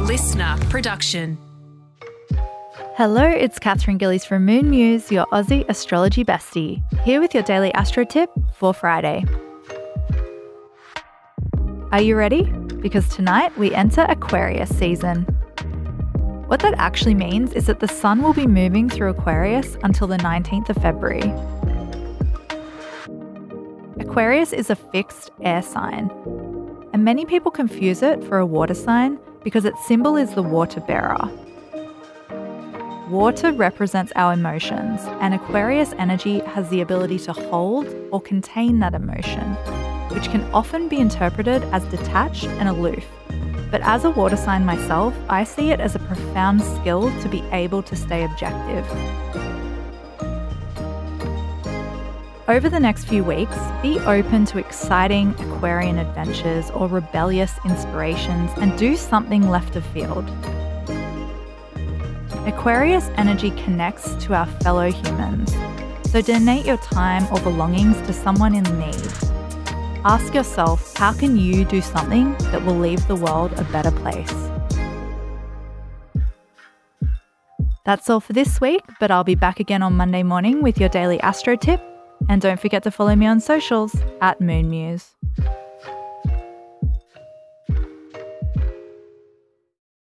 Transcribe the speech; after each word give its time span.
LiSTNR 0.00 0.58
production. 0.70 1.36
Hello, 2.96 3.22
it's 3.22 3.58
Katherine 3.58 3.98
Gillies 3.98 4.24
from 4.24 4.46
Moon 4.46 4.70
Muse, 4.70 5.12
your 5.12 5.26
Aussie 5.26 5.68
astrology 5.68 6.24
bestie, 6.24 6.82
here 7.02 7.20
with 7.20 7.34
your 7.34 7.42
daily 7.42 7.72
astro 7.74 8.04
tip 8.04 8.30
for 8.54 8.72
Friday. 8.72 9.26
Are 11.92 12.00
you 12.00 12.16
ready? 12.16 12.44
Because 12.80 13.08
tonight 13.10 13.56
we 13.58 13.74
enter 13.74 14.06
Aquarius 14.08 14.74
season. 14.74 15.24
What 16.46 16.60
that 16.60 16.74
actually 16.78 17.14
means 17.14 17.52
is 17.52 17.66
that 17.66 17.80
the 17.80 17.86
sun 17.86 18.22
will 18.22 18.34
be 18.34 18.46
moving 18.46 18.88
through 18.88 19.10
Aquarius 19.10 19.76
until 19.84 20.06
the 20.06 20.16
19th 20.16 20.70
of 20.70 20.76
February. 20.82 21.30
Aquarius 24.00 24.54
is 24.54 24.70
a 24.70 24.76
fixed 24.76 25.30
air 25.42 25.60
sign, 25.60 26.10
and 26.94 27.04
many 27.04 27.26
people 27.26 27.50
confuse 27.50 28.02
it 28.02 28.24
for 28.24 28.38
a 28.38 28.46
water 28.46 28.74
sign 28.74 29.20
because 29.42 29.64
its 29.64 29.86
symbol 29.86 30.16
is 30.16 30.34
the 30.34 30.42
water 30.42 30.80
bearer. 30.80 31.30
Water 33.08 33.50
represents 33.52 34.12
our 34.14 34.32
emotions, 34.32 35.00
and 35.20 35.34
Aquarius 35.34 35.92
energy 35.98 36.38
has 36.40 36.68
the 36.68 36.80
ability 36.80 37.18
to 37.18 37.32
hold 37.32 37.86
or 38.12 38.20
contain 38.20 38.78
that 38.78 38.94
emotion, 38.94 39.54
which 40.14 40.30
can 40.30 40.42
often 40.54 40.88
be 40.88 40.98
interpreted 40.98 41.62
as 41.72 41.84
detached 41.86 42.44
and 42.44 42.68
aloof. 42.68 43.04
But 43.70 43.80
as 43.82 44.04
a 44.04 44.10
water 44.10 44.36
sign 44.36 44.64
myself, 44.64 45.14
I 45.28 45.44
see 45.44 45.70
it 45.70 45.80
as 45.80 45.94
a 45.94 46.00
profound 46.00 46.62
skill 46.62 47.10
to 47.20 47.28
be 47.28 47.42
able 47.50 47.82
to 47.84 47.96
stay 47.96 48.24
objective. 48.24 48.86
Over 52.50 52.68
the 52.68 52.80
next 52.80 53.04
few 53.04 53.22
weeks, 53.22 53.56
be 53.80 54.00
open 54.00 54.44
to 54.46 54.58
exciting 54.58 55.36
Aquarian 55.38 55.98
adventures 55.98 56.68
or 56.72 56.88
rebellious 56.88 57.52
inspirations 57.64 58.50
and 58.56 58.76
do 58.76 58.96
something 58.96 59.48
left 59.48 59.76
of 59.76 59.86
field. 59.86 60.28
Aquarius 62.48 63.08
energy 63.16 63.52
connects 63.52 64.16
to 64.24 64.34
our 64.34 64.46
fellow 64.62 64.90
humans, 64.90 65.54
so 66.10 66.20
donate 66.20 66.66
your 66.66 66.78
time 66.78 67.24
or 67.32 67.38
belongings 67.42 67.96
to 68.08 68.12
someone 68.12 68.56
in 68.56 68.64
need. 68.80 69.12
Ask 70.04 70.34
yourself 70.34 70.96
how 70.96 71.12
can 71.12 71.36
you 71.36 71.64
do 71.64 71.80
something 71.80 72.32
that 72.50 72.64
will 72.64 72.76
leave 72.76 73.06
the 73.06 73.14
world 73.14 73.52
a 73.58 73.64
better 73.70 73.92
place? 73.92 74.34
That's 77.86 78.10
all 78.10 78.18
for 78.18 78.32
this 78.32 78.60
week, 78.60 78.82
but 78.98 79.12
I'll 79.12 79.22
be 79.22 79.36
back 79.36 79.60
again 79.60 79.84
on 79.84 79.96
Monday 79.96 80.24
morning 80.24 80.64
with 80.64 80.80
your 80.80 80.88
daily 80.88 81.20
astro 81.20 81.54
tip. 81.54 81.80
And 82.28 82.40
don't 82.40 82.60
forget 82.60 82.82
to 82.84 82.90
follow 82.90 83.14
me 83.14 83.26
on 83.26 83.40
socials 83.40 83.94
at 84.20 84.40
Moon 84.40 84.70
Muse. 84.70 85.14